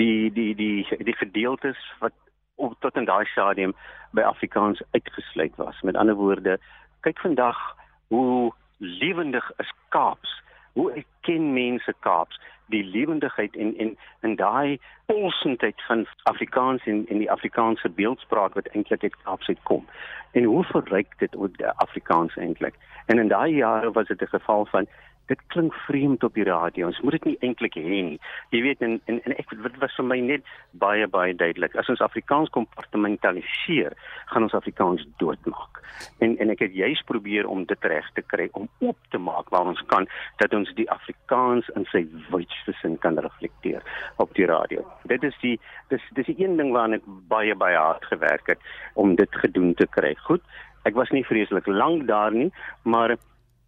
die 0.00 0.30
die 0.32 0.54
die 0.58 1.04
die 1.08 1.16
gedeeltes 1.20 1.78
wat 2.00 2.16
op 2.56 2.74
tot 2.80 2.96
in 2.96 3.04
daai 3.04 3.26
stadium 3.32 3.74
by 4.16 4.24
Afrikaans 4.24 4.82
uitgesluit 4.96 5.56
was. 5.60 5.80
Met 5.82 5.96
ander 5.96 6.16
woorde 6.16 6.58
kyk 7.06 7.20
vandag 7.20 7.60
hoe 8.08 8.52
lewendig 8.78 9.50
is 9.62 9.72
Kaaps. 9.88 10.32
Hoe 10.72 10.90
erken 10.92 11.52
mense 11.52 11.94
Kaaps 12.00 12.40
die 12.66 12.84
lewendigheid 12.84 13.56
en 13.56 13.76
en 13.78 13.96
in 14.20 14.36
daai 14.36 14.78
pulsendheid 15.06 15.82
van 15.86 16.06
Afrikaans 16.22 16.84
en 16.84 17.06
en 17.08 17.18
die 17.18 17.30
Afrikaanse 17.30 17.88
beeldspraak 17.88 18.54
wat 18.54 18.66
eintlik 18.66 19.02
uit 19.02 19.16
Kaaps 19.22 19.48
uitkom 19.48 19.86
en 20.32 20.44
hoe 20.44 20.64
verryk 20.64 21.18
dit 21.18 21.36
ook 21.36 21.56
die 21.56 21.66
Afrikaans 21.66 22.36
eintlik? 22.36 22.74
En 23.06 23.18
in 23.18 23.28
daai 23.28 23.54
jare 23.54 23.90
was 23.92 24.06
dit 24.06 24.20
'n 24.22 24.34
geval 24.36 24.66
van 24.66 24.86
dit 25.26 25.40
klink 25.52 25.74
vreemd 25.86 26.24
op 26.24 26.34
die 26.34 26.46
radio. 26.46 26.86
Ons 26.86 27.00
moet 27.02 27.16
dit 27.18 27.24
nie 27.30 27.36
eintlik 27.46 27.76
hê 27.78 28.02
nie. 28.10 28.18
Jy 28.54 28.62
weet 28.62 28.84
en 28.86 28.98
en, 29.10 29.20
en 29.24 29.34
ek 29.36 29.50
dit 29.52 29.78
was 29.82 29.96
vir 29.98 30.06
my 30.06 30.18
net 30.22 30.52
baie 30.82 31.06
baie 31.10 31.34
duidelik. 31.34 31.74
As 31.78 31.90
ons 31.92 32.02
Afrikaans 32.04 32.52
kompartmentaliseer, 32.54 33.96
gaan 34.32 34.46
ons 34.46 34.56
Afrikaans 34.58 35.06
doodmaak. 35.22 35.82
En 36.24 36.36
en 36.42 36.52
ek 36.54 36.64
het 36.66 36.76
juis 36.76 37.02
probeer 37.08 37.48
om 37.50 37.64
dit 37.66 37.88
reg 37.90 38.08
te 38.14 38.22
kry 38.34 38.48
om 38.58 38.68
oop 38.84 39.10
te 39.10 39.18
maak 39.18 39.50
waar 39.54 39.72
ons 39.72 39.82
kan 39.90 40.06
dat 40.42 40.54
ons 40.54 40.72
die 40.78 40.88
Afrikaans 40.92 41.68
in 41.74 41.88
sy 41.92 42.04
wydste 42.30 42.76
sin 42.80 42.98
kan 43.02 43.18
reflekteer 43.18 43.82
op 44.22 44.34
die 44.38 44.46
radio. 44.46 44.84
Dit 45.10 45.24
is 45.26 45.36
die 45.42 45.56
dis 45.90 46.02
dis 46.18 46.30
die 46.30 46.38
een 46.44 46.56
ding 46.60 46.72
waaraan 46.74 47.00
ek 47.00 47.06
baie 47.30 47.54
baie 47.58 47.78
hard 47.78 48.04
gewerk 48.12 48.54
het 48.54 48.74
om 48.94 49.16
dit 49.18 49.40
gedoen 49.42 49.74
te 49.74 49.88
kry. 49.90 50.14
Goed. 50.28 50.42
Ek 50.86 50.94
was 50.94 51.10
nie 51.10 51.24
vreeslik 51.26 51.66
lank 51.66 52.06
daar 52.06 52.30
nie, 52.30 52.52
maar 52.84 53.16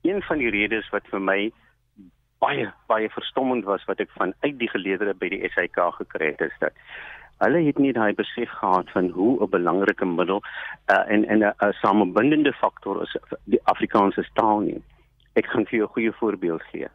een 0.02 0.22
van 0.22 0.38
die 0.38 0.50
redes 0.50 0.88
wat 0.90 1.06
vir 1.10 1.20
my 1.20 1.38
baie 2.38 2.72
baie 2.86 3.10
verstommend 3.10 3.64
was 3.64 3.84
wat 3.84 4.00
ek 4.00 4.10
van 4.16 4.34
uit 4.40 4.58
die 4.58 4.70
geleedere 4.70 5.14
by 5.14 5.28
die 5.28 5.48
SAK 5.54 5.80
gekry 6.00 6.32
het 6.32 6.40
is 6.40 6.58
dat 6.60 6.72
hulle 7.42 7.62
het 7.66 7.78
nie 7.78 7.92
daai 7.94 8.14
besef 8.18 8.50
gehad 8.60 8.90
van 8.94 9.10
hoe 9.16 9.32
'n 9.42 9.50
belangrike 9.50 10.06
middel 10.06 10.42
uh, 10.90 11.04
en 11.14 11.24
en 11.24 11.44
'n 11.44 11.72
samebindende 11.82 12.52
faktor 12.52 13.02
is 13.02 13.16
die 13.44 13.60
Afrikaanse 13.64 14.24
taal 14.32 14.60
nie. 14.60 14.82
Ek 15.34 15.46
gaan 15.46 15.66
vir 15.66 15.78
jou 15.78 15.86
'n 15.88 15.92
goeie 15.92 16.12
voorbeeld 16.12 16.62
gee. 16.62 16.88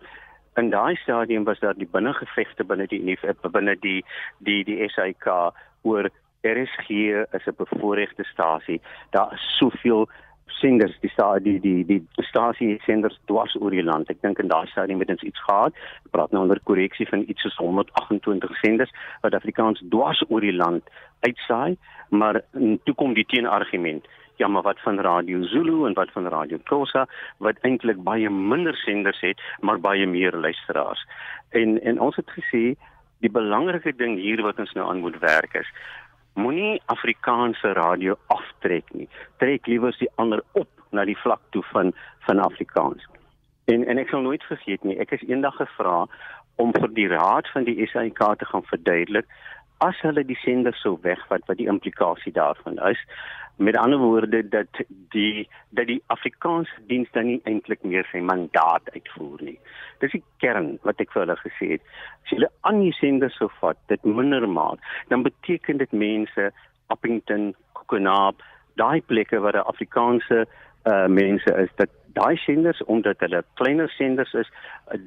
In 0.55 0.69
daai 0.69 0.95
stadium 0.95 1.43
was 1.43 1.59
daar 1.59 1.73
die 1.73 1.87
binnengevegte 1.91 2.63
binne 2.63 2.87
die 2.87 3.17
binne 3.51 3.75
die 3.79 4.05
die 4.37 4.63
die 4.63 4.89
SAK 4.89 5.53
oor 5.81 6.09
RSG 6.43 6.89
is 7.31 7.47
'n 7.47 7.55
bevoorregte 7.57 8.23
stasie. 8.23 8.81
Daar 9.11 9.33
is 9.33 9.57
soveel 9.57 10.09
senders 10.59 10.95
die 11.01 11.11
die 11.43 11.59
die 11.59 11.83
die 11.85 12.01
stasie 12.27 12.79
senders 12.85 13.19
dwars 13.25 13.55
oor 13.59 13.71
die 13.71 13.83
land. 13.83 14.09
Ek 14.09 14.21
dink 14.21 14.39
in 14.39 14.51
daai 14.51 14.67
stadium 14.71 14.99
het 14.99 15.09
ons 15.09 15.23
iets 15.23 15.43
gehad. 15.47 15.73
Ek 16.05 16.11
praat 16.11 16.31
nou 16.31 16.43
onder 16.43 16.59
korreksie 16.63 17.07
van 17.09 17.25
iets 17.27 17.41
soos 17.41 17.57
128 17.57 18.57
senders 18.61 18.91
wat 19.21 19.33
Afrikaans 19.33 19.83
dwars 19.89 20.23
oor 20.29 20.41
die 20.41 20.55
land 20.55 20.83
uitsaai, 21.23 21.77
maar 22.09 22.41
toe 22.85 22.95
kom 22.95 23.13
die 23.13 23.25
teenargument. 23.25 24.07
Ja, 24.41 24.47
maar 24.47 24.65
wat 24.65 24.81
van 24.81 24.99
Radio 24.99 25.43
Zulu 25.43 25.85
en 25.87 25.93
wat 25.93 26.11
van 26.11 26.27
Radio 26.27 26.57
Khoza 26.63 27.05
wat 27.37 27.61
eintlik 27.61 28.01
baie 28.03 28.29
minder 28.29 28.75
senders 28.75 29.21
het, 29.21 29.41
maar 29.61 29.79
baie 29.79 30.07
meer 30.07 30.35
luisteraars. 30.35 31.05
En 31.49 31.81
en 31.81 31.99
ons 31.99 32.15
het 32.15 32.29
gesê 32.39 32.73
die 33.23 33.31
belangrike 33.31 33.93
ding 33.95 34.17
hier 34.19 34.41
wat 34.43 34.59
ons 34.59 34.73
nou 34.73 34.89
aan 34.89 34.99
moet 35.05 35.19
werk 35.21 35.53
is 35.55 35.69
moenie 36.33 36.81
Afrikaanse 36.85 37.73
radio 37.73 38.17
aftrek 38.33 38.93
nie. 38.93 39.07
Trek 39.37 39.67
liewer 39.67 39.95
die 39.99 40.09
ander 40.15 40.43
op 40.51 40.69
na 40.91 41.05
die 41.05 41.17
vlak 41.17 41.41
toe 41.49 41.63
van 41.71 41.93
van 42.27 42.39
Afrikaans. 42.39 43.05
En 43.65 43.85
en 43.87 43.97
ek 43.97 44.09
sal 44.09 44.21
nooit 44.21 44.43
vergeet 44.43 44.83
nie, 44.83 44.97
ek 44.99 45.11
is 45.15 45.25
eendag 45.27 45.55
gevra 45.59 46.03
om 46.61 46.73
vir 46.75 46.91
die 46.93 47.07
raad 47.07 47.47
van 47.53 47.65
die 47.67 47.87
SAK 47.87 48.21
te 48.39 48.45
gaan 48.45 48.65
verduidelik 48.69 49.29
as 49.83 49.99
hulle 50.05 50.23
die 50.23 50.39
sender 50.43 50.75
sou 50.79 50.97
wegvat 51.03 51.47
wat 51.49 51.59
die 51.59 51.69
implikasie 51.71 52.31
daarvan 52.35 52.79
is 52.89 53.01
met 53.57 53.77
ander 53.77 53.99
woorde 54.01 54.41
dat 54.49 54.81
die 55.13 55.47
dat 55.69 55.87
die 55.87 56.01
Afrikaanse 56.07 56.85
diens 56.87 57.09
dan 57.11 57.27
nie 57.29 57.41
eintlik 57.49 57.83
meer 57.83 58.07
sy 58.11 58.21
mandaat 58.29 58.89
uitvoer 58.95 59.43
nie. 59.49 59.57
Dis 60.01 60.15
die 60.15 60.23
kern 60.41 60.77
wat 60.87 61.01
ek 61.03 61.13
vir 61.13 61.25
hulle 61.25 61.37
gesê 61.41 61.69
het. 61.75 61.85
As 62.23 62.33
hulle 62.33 62.49
aan 62.69 62.81
die 62.81 62.95
sender 62.97 63.33
sou 63.37 63.49
vat, 63.59 63.77
dit 63.91 64.05
minder 64.05 64.47
maak, 64.49 64.81
dan 65.09 65.25
beteken 65.27 65.81
dit 65.83 65.93
mense 65.93 66.49
Appington, 66.93 67.53
Kokenaap, 67.77 68.41
daai 68.81 69.01
plekke 69.05 69.39
waar 69.43 69.59
die 69.59 69.67
Afrikaanse 69.73 70.45
uh 70.91 71.07
mense 71.07 71.53
is 71.63 71.69
dat 71.75 71.89
daai 72.13 72.35
senders 72.37 72.83
omdat 72.83 73.21
hulle 73.25 73.43
kleiner 73.59 73.89
senders 73.89 74.33
is 74.33 74.49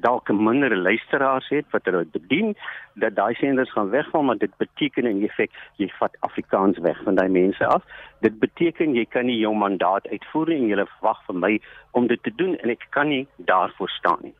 dalk 0.05 0.31
minder 0.33 0.75
luisteraars 0.75 1.49
het 1.53 1.69
wat 1.75 1.85
hulle 1.85 2.03
bedien 2.15 2.55
dat 3.03 3.15
daai 3.15 3.33
senders 3.39 3.71
gaan 3.71 3.93
wegval 3.93 4.25
maar 4.27 4.41
dit 4.41 4.57
beteken 4.57 5.05
in 5.11 5.23
effek 5.29 5.53
jy 5.81 5.87
vat 5.99 6.17
Afrikaans 6.29 6.81
weg 6.87 7.03
van 7.03 7.15
daai 7.15 7.29
mense 7.29 7.65
af. 7.65 7.85
Dit 8.25 8.39
beteken 8.39 8.95
jy 8.95 9.05
kan 9.05 9.29
nie 9.29 9.39
jou 9.39 9.53
mandaat 9.55 10.07
uitvoer 10.07 10.51
en 10.57 10.67
jy 10.67 10.89
verwag 10.97 11.23
van 11.29 11.39
my 11.45 11.53
om 11.91 12.07
dit 12.07 12.23
te 12.23 12.35
doen 12.35 12.57
en 12.57 12.75
ek 12.75 12.89
kan 12.89 13.07
nie 13.13 13.25
daarvoor 13.37 13.89
staan 13.99 14.19
nie 14.29 14.35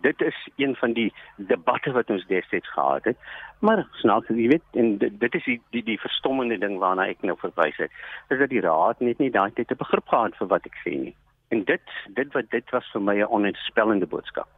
dit 0.00 0.20
is 0.20 0.48
een 0.56 0.76
van 0.76 0.92
die 0.92 1.12
debatte 1.36 1.92
wat 1.92 2.10
ons 2.10 2.26
destyds 2.26 2.72
gehad 2.72 3.04
het 3.04 3.16
maar 3.58 3.86
snaaks 4.02 4.28
jy 4.28 4.48
weet 4.48 4.82
en 4.82 4.98
dit, 4.98 5.20
dit 5.20 5.34
is 5.34 5.44
die, 5.44 5.60
die 5.70 5.82
die 5.82 6.00
verstommende 6.00 6.58
ding 6.58 6.78
waarna 6.78 7.08
ek 7.08 7.22
nou 7.22 7.36
verwys 7.40 7.76
het 7.76 7.90
is 8.28 8.38
dat 8.38 8.48
die 8.48 8.64
raad 8.64 9.00
net 9.00 9.18
nie 9.18 9.30
daai 9.30 9.50
tyd 9.50 9.70
'n 9.70 9.82
begrip 9.84 10.08
gehad 10.08 10.36
vir 10.36 10.48
wat 10.54 10.66
ek 10.66 10.78
sê 10.84 10.96
nie 10.96 11.16
En 11.50 11.64
dit 11.64 11.80
dit 12.14 12.32
wat 12.32 12.50
dit 12.50 12.70
was 12.70 12.90
vir 12.92 13.02
my 13.02 13.16
'n 13.18 13.32
onentspellende 13.36 14.06
boodskap 14.06 14.48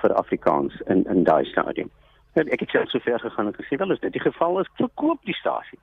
vir 0.00 0.14
Afrikaans 0.14 0.74
in 0.86 1.04
in 1.04 1.24
daai 1.24 1.44
stadium. 1.44 1.90
Ek 2.32 2.60
het 2.60 2.70
self 2.70 2.90
so 2.90 2.98
ver 2.98 3.20
gegaan 3.20 3.46
en 3.46 3.54
gesê 3.54 3.76
wel 3.76 3.92
as 3.92 4.00
dit 4.00 4.12
die 4.12 4.20
geval 4.20 4.60
is, 4.60 4.68
verkoop 4.74 5.18
die 5.24 5.34
stasie. 5.34 5.78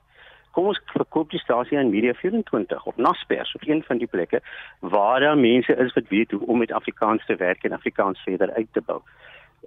Kom 0.53 0.67
ons 0.69 0.79
verkoop 0.93 1.31
die 1.33 1.41
stasie 1.41 1.77
aan 1.79 1.89
Media 1.89 2.13
24 2.13 2.85
of 2.85 2.97
Naspers 3.01 3.55
of 3.57 3.65
een 3.65 3.81
van 3.87 3.97
die 3.97 4.07
plekke 4.07 4.41
waar 4.79 5.19
daar 5.19 5.37
mense 5.37 5.73
is 5.85 5.93
wat 5.93 6.11
weet 6.13 6.31
hoe 6.31 6.45
om 6.45 6.61
met 6.61 6.71
Afrikaans 6.71 7.25
te 7.25 7.35
werk 7.35 7.63
en 7.63 7.73
Afrikaans 7.73 8.21
verder 8.21 8.53
uit 8.53 8.69
te 8.71 8.81
bou. 8.81 8.99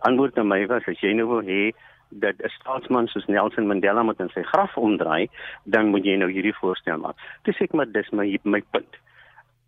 Antwoord 0.07 0.39
aan 0.39 0.47
my 0.53 0.61
was 0.71 0.87
as 0.87 1.03
jy 1.03 1.11
nou 1.19 1.27
wil 1.33 1.43
hê 1.43 1.73
dat 2.11 2.39
'n 2.39 2.55
staatsman 2.59 3.09
soos 3.09 3.27
Nelson 3.27 3.67
Mandela 3.67 4.03
moet 4.03 4.21
in 4.21 4.31
sy 4.35 4.43
graf 4.43 4.77
omdraai, 4.77 5.29
dan 5.65 5.91
moet 5.91 6.05
jy 6.05 6.17
nou 6.17 6.31
hierdie 6.31 6.55
voorstel 6.55 6.99
maak. 6.99 7.17
Dis 7.43 7.61
ek 7.61 7.73
maar 7.73 7.91
dis 7.93 8.11
my 8.11 8.39
my 8.45 8.63
punt 8.71 8.97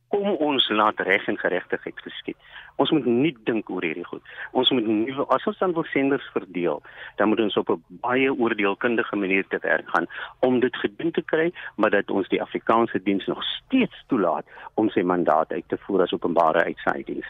kom 0.08 0.28
ons 0.48 0.68
laat 0.68 1.00
reg 1.00 1.26
en 1.28 1.38
geregtigheid 1.38 2.00
geskied. 2.04 2.36
Ons 2.78 2.92
moet 2.94 3.06
nie 3.06 3.34
dink 3.48 3.70
oor 3.70 3.82
hierdie 3.82 4.06
goed. 4.06 4.22
Ons 4.52 4.70
moet 4.70 4.86
nie 4.86 5.14
as 5.34 5.46
ons 5.50 5.58
dan 5.58 5.74
wil 5.76 5.86
senders 5.92 6.28
verdeel, 6.34 6.82
dan 7.18 7.28
moet 7.28 7.42
ons 7.44 7.56
op 7.56 7.70
'n 7.70 7.82
baie 8.04 8.30
oordeelkundige 8.32 9.16
manier 9.16 9.44
te 9.48 9.58
werk 9.62 9.88
gaan 9.88 10.06
om 10.40 10.60
dit 10.60 10.76
gedoen 10.76 11.10
te 11.10 11.22
kry, 11.22 11.52
maar 11.76 11.90
dat 11.90 12.10
ons 12.10 12.28
die 12.28 12.42
Afrikaanse 12.42 13.02
diens 13.02 13.26
nog 13.26 13.42
steeds 13.42 14.04
toelaat 14.06 14.46
om 14.74 14.88
sy 14.90 15.02
mandaat 15.02 15.52
uit 15.52 15.68
te 15.68 15.78
voer 15.78 16.02
as 16.02 16.12
openbare 16.12 16.64
uitsaaidiens. 16.64 17.26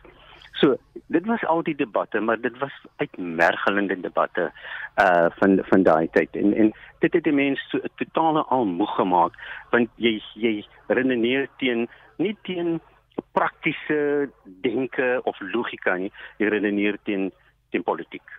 So, 0.58 0.74
dit 1.06 1.26
was 1.26 1.44
al 1.46 1.62
die 1.62 1.76
debatte, 1.78 2.20
maar 2.20 2.40
dit 2.40 2.58
was 2.58 2.74
uitmergelende 2.96 4.00
debatte 4.00 4.50
uh 4.98 5.26
van 5.38 5.58
van 5.70 5.82
daai 5.82 6.08
tyd 6.10 6.36
en 6.36 6.54
en 6.54 6.72
dit 6.98 7.12
het 7.12 7.24
die 7.24 7.32
mense 7.32 7.62
so, 7.70 7.78
totaal 8.02 8.42
al 8.42 8.64
moeg 8.66 8.94
gemaak 8.94 9.36
want 9.70 9.90
jy 9.96 10.16
jy 10.34 10.54
redeneer 10.86 11.46
teen 11.62 11.86
nie 12.16 12.34
teen 12.42 12.80
praktiese 13.32 14.30
denke 14.44 15.20
of 15.24 15.40
logika 15.40 15.94
nie, 15.94 16.10
jy 16.38 16.50
redeneer 16.50 16.98
teen 17.02 17.30
teen 17.70 17.82
politiek. 17.82 18.37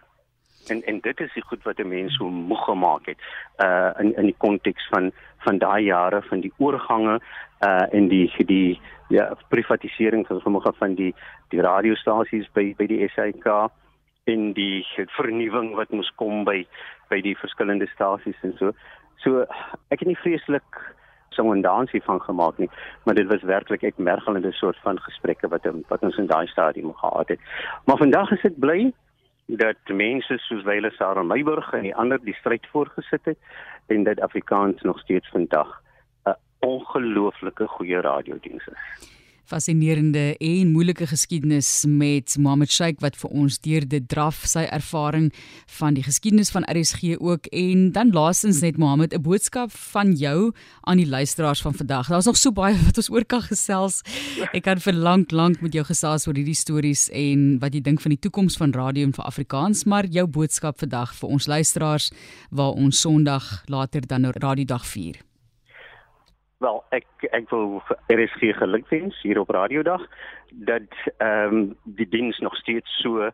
En 0.69 0.83
en 0.83 0.99
dit 0.99 1.19
is 1.19 1.33
die 1.33 1.43
goed 1.43 1.63
wat 1.63 1.79
'n 1.79 1.87
mens 1.87 2.15
so 2.15 2.29
moeg 2.29 2.63
gemaak 2.63 3.05
het 3.05 3.19
uh 3.65 3.91
in 3.97 4.15
in 4.15 4.25
die 4.31 4.37
konteks 4.37 4.87
van 4.87 5.11
van 5.37 5.57
daai 5.57 5.83
jare 5.83 6.21
van 6.21 6.39
die 6.39 6.53
oorgange 6.57 7.19
uh 7.67 7.93
en 7.93 8.07
die 8.07 8.31
die 8.45 8.79
ja 9.07 9.37
privatisering 9.47 10.27
van 10.27 10.39
sommige 10.39 10.73
van 10.77 10.93
die 10.93 11.15
die 11.49 11.61
radiostasies 11.61 12.51
by 12.53 12.73
by 12.77 12.85
die 12.85 13.09
SAK 13.09 13.71
en 14.23 14.53
die 14.53 14.85
vernuwing 15.17 15.75
wat 15.75 15.89
moes 15.89 16.11
kom 16.15 16.43
by 16.43 16.67
by 17.09 17.21
die 17.21 17.37
verskillende 17.37 17.87
stasies 17.87 18.37
en 18.41 18.55
so. 18.57 18.71
So 19.23 19.45
ek 19.89 19.99
het 19.99 20.07
nie 20.07 20.21
vreeslik 20.21 20.81
song 21.29 21.51
en 21.53 21.61
dansie 21.61 22.01
van 22.03 22.21
gemaak 22.21 22.57
nie, 22.57 22.69
maar 23.05 23.15
dit 23.15 23.27
was 23.27 23.43
werklik 23.47 23.83
ek 23.83 23.97
mergelende 23.97 24.51
soort 24.51 24.77
van 24.85 24.99
gesprekke 24.99 25.49
wat 25.53 25.67
wat 25.89 26.03
ons 26.03 26.17
in 26.17 26.27
daai 26.27 26.47
stadium 26.47 26.93
gehad 26.93 27.27
het. 27.27 27.39
Maar 27.85 27.97
vandag 27.97 28.31
is 28.31 28.41
dit 28.41 28.59
bly 28.59 28.79
dat 29.57 29.77
mense 29.87 30.37
soos 30.37 30.63
Wyle 30.63 30.91
Sarah 30.91 31.25
Meiburg 31.25 31.73
en 31.73 31.81
die 31.81 31.95
ander 31.95 32.19
die 32.21 32.35
stryd 32.37 32.67
voorgesit 32.71 33.25
het 33.25 33.37
en 33.87 34.03
dat 34.03 34.21
Afrikaans 34.21 34.81
nog 34.81 34.99
steeds 34.99 35.29
vandag 35.29 35.81
'n 36.25 36.35
ongelooflike 36.59 37.67
goeie 37.67 38.01
radiodiens 38.01 38.67
is 38.67 39.18
fascinerende 39.49 40.35
en 40.37 40.71
moeilike 40.71 41.07
geskiedenis 41.09 41.85
met 41.89 42.35
Mohammed 42.37 42.71
Sheikh 42.71 43.01
wat 43.01 43.17
vir 43.17 43.31
ons 43.33 43.57
deur 43.65 43.87
dit 43.89 44.05
draf 44.09 44.43
sy 44.49 44.67
ervaring 44.69 45.29
van 45.79 45.97
die 45.97 46.03
geskiedenis 46.05 46.51
van 46.53 46.67
RSG 46.69 47.17
ook 47.17 47.49
en 47.51 47.87
dan 47.95 48.13
laastens 48.13 48.61
net 48.61 48.77
Mohammed 48.77 49.13
'n 49.13 49.21
boodskap 49.21 49.71
van 49.93 50.13
jou 50.13 50.51
aan 50.81 50.97
die 50.97 51.07
luisteraars 51.07 51.61
van 51.61 51.73
vandag. 51.73 52.07
Daar's 52.07 52.25
nog 52.25 52.37
so 52.37 52.51
baie 52.51 52.77
wat 52.85 52.97
ons 52.97 53.09
oor 53.09 53.25
kan 53.25 53.41
gesels. 53.41 54.01
Ek 54.53 54.63
kan 54.63 54.79
vir 54.79 54.93
lank 54.93 55.31
lank 55.31 55.61
met 55.61 55.73
jou 55.73 55.83
gesels 55.83 56.27
oor 56.27 56.35
hierdie 56.35 56.55
stories 56.55 57.09
en 57.09 57.59
wat 57.59 57.73
jy 57.73 57.81
dink 57.81 58.01
van 58.01 58.09
die 58.09 58.19
toekoms 58.19 58.57
van 58.57 58.71
radio 58.71 59.03
en 59.05 59.13
vir 59.13 59.25
Afrikaans, 59.25 59.85
maar 59.85 60.05
jou 60.05 60.27
boodskap 60.27 60.79
vandag 60.79 61.15
vir 61.15 61.29
ons 61.29 61.47
luisteraars 61.47 62.11
waar 62.49 62.73
ons 62.73 62.99
Sondag 62.99 63.63
later 63.65 64.07
dan 64.07 64.21
nou 64.21 64.33
radiodag 64.35 64.85
vier. 64.85 65.28
Wel, 66.59 66.81
ek 66.91 67.07
ek 67.31 67.45
wil 67.53 67.77
RSG 68.11 68.49
gelukwens 68.59 69.15
hier 69.23 69.39
op 69.39 69.49
Radiodag 69.55 70.01
dat 70.67 70.91
ehm 71.17 71.53
um, 71.55 71.77
die 71.83 72.07
diens 72.11 72.39
nog 72.43 72.55
steeds 72.59 72.97
so 72.99 73.29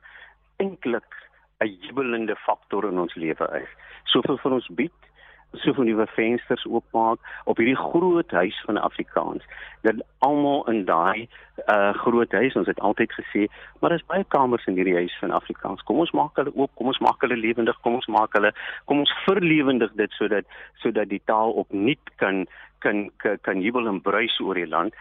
eintlik 0.62 1.10
'n 1.58 1.78
jubelende 1.82 2.36
faktor 2.36 2.86
in 2.86 3.00
ons 3.00 3.16
lewe 3.16 3.48
is. 3.62 3.72
Soveel 4.04 4.38
van 4.38 4.54
ons 4.54 4.68
bied, 4.68 5.05
soveel 5.64 5.88
nuwe 5.88 6.08
vensters 6.16 6.66
oopmaak 6.66 7.20
op 7.46 7.58
hierdie 7.58 7.78
groot 7.80 8.32
huis 8.32 8.62
van 8.66 8.78
Afrikaans. 8.78 9.44
Dat 9.82 10.02
almal 10.26 10.66
in 10.72 10.86
daai 10.86 11.28
uh 11.72 11.94
groot 11.94 12.32
huis, 12.32 12.56
ons 12.56 12.68
het 12.68 12.80
altyd 12.80 13.14
gesê, 13.16 13.46
maar 13.80 13.90
daar's 13.90 14.08
baie 14.12 14.26
kamers 14.28 14.66
in 14.66 14.76
hierdie 14.76 14.96
huis 14.96 15.18
van 15.20 15.32
Afrikaans. 15.32 15.84
Kom 15.88 16.02
ons 16.04 16.12
maak 16.12 16.36
hulle 16.36 16.52
oop, 16.56 16.72
kom 16.76 16.92
ons 16.92 17.00
maak 17.00 17.22
hulle 17.24 17.38
lewendig, 17.40 17.80
kom 17.82 18.00
ons 18.02 18.08
maak 18.12 18.34
hulle 18.36 18.52
kom 18.86 19.02
ons 19.04 19.14
verlewendig 19.26 19.94
dit 20.00 20.18
sodat 20.20 20.48
sodat 20.84 21.10
die 21.10 21.22
taal 21.26 21.54
opnuut 21.64 22.16
kan 22.22 22.46
kan 22.80 23.10
kan, 23.18 23.38
kan 23.42 23.62
jubel 23.62 23.88
en 23.88 24.02
bruis 24.02 24.40
oor 24.40 24.58
die 24.60 24.70
land 24.70 24.94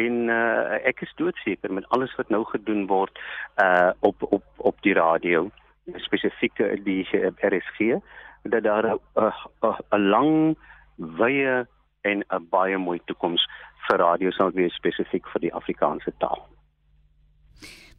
en 0.00 0.28
uh, 0.32 0.78
ek 0.88 1.02
is 1.06 1.14
doodseker 1.18 1.72
met 1.72 1.88
alles 1.94 2.14
wat 2.16 2.30
nou 2.34 2.44
gedoen 2.48 2.86
word 2.90 3.18
uh 3.64 3.90
op 4.00 4.22
op 4.30 4.44
op 4.70 4.82
die 4.86 4.96
radio 4.96 5.48
spesifiek 6.06 6.62
die 6.86 7.02
RSG 7.42 7.98
dat 8.42 8.62
daar 8.62 8.96
'n 9.92 10.08
lang 10.08 10.56
wye 10.96 11.66
en 12.02 12.24
'n 12.28 12.48
baie 12.50 12.78
mooi 12.78 13.00
toekoms 13.04 13.48
vir 13.88 13.98
radio 13.98 14.30
sal 14.30 14.50
wees 14.50 14.74
spesifiek 14.74 15.26
vir 15.32 15.40
die 15.40 15.54
Afrikaanse 15.54 16.12
taal. 16.18 16.48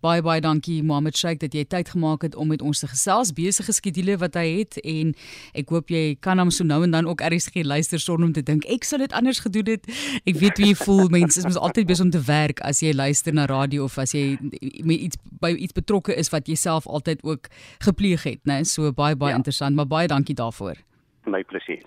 Baie 0.04 0.20
baie 0.20 0.42
dankie 0.44 0.82
Mohammed 0.84 1.16
Sheikh 1.16 1.40
dat 1.40 1.54
jy 1.56 1.62
tyd 1.64 1.94
gemaak 1.94 2.26
het 2.26 2.34
om 2.36 2.50
met 2.52 2.62
ons 2.62 2.82
te 2.84 2.90
gesels 2.92 3.30
besige 3.38 3.72
skedules 3.72 4.20
wat 4.20 4.36
hy 4.36 4.44
het 4.58 4.76
en 4.84 5.14
ek 5.56 5.72
hoop 5.72 5.94
jy 5.94 6.18
kan 6.20 6.42
hom 6.44 6.52
so 6.52 6.68
nou 6.68 6.82
en 6.84 6.92
dan 6.92 7.08
ook 7.08 7.24
RSG 7.24 7.64
luister 7.64 8.04
sonder 8.04 8.28
om 8.28 8.36
te 8.36 8.44
dink 8.44 8.68
ek 8.68 8.84
sou 8.84 9.00
dit 9.00 9.16
anders 9.16 9.40
gedoen 9.46 9.72
het. 9.78 9.88
Ek 10.28 10.42
weet 10.44 10.60
hoe 10.60 10.68
jy 10.74 10.76
voel 10.82 11.08
mense 11.14 11.40
is 11.40 11.48
mos 11.48 11.56
altyd 11.56 11.88
besig 11.88 12.10
om 12.10 12.12
te 12.12 12.24
werk 12.28 12.60
as 12.68 12.84
jy 12.84 12.92
luister 12.92 13.32
na 13.32 13.48
radio 13.48 13.88
of 13.88 13.96
as 14.02 14.12
jy 14.12 14.36
met 14.84 15.08
iets 15.08 15.24
by 15.40 15.56
iets 15.56 15.80
betrokke 15.80 16.20
is 16.20 16.34
wat 16.36 16.52
jy 16.52 16.60
self 16.60 16.84
altyd 16.84 17.24
ook 17.24 17.48
gepleeg 17.88 18.28
het, 18.28 18.44
né? 18.44 18.66
So 18.68 18.92
baie 18.92 19.16
baie 19.16 19.32
ja. 19.32 19.40
interessant, 19.40 19.80
maar 19.80 19.88
baie 19.88 20.12
dankie 20.12 20.36
daarvoor 20.36 20.84
my 21.26 21.44
plesier. 21.44 21.84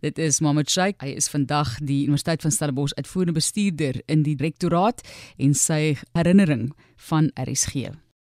Dit 0.00 0.18
is 0.18 0.40
Mohammed 0.40 0.70
Sheikh. 0.70 1.02
Hy 1.02 1.16
is 1.18 1.30
vandag 1.32 1.76
die 1.82 2.04
Universiteit 2.04 2.42
van 2.42 2.54
Stellenbosch 2.54 2.96
uitvoerende 2.96 3.36
bestuurder 3.38 4.00
in 4.06 4.22
die 4.26 4.36
rektoraat 4.40 5.02
en 5.38 5.54
sy 5.54 5.96
herinnering 6.16 6.70
van 7.10 7.30
RSG. 7.34 7.90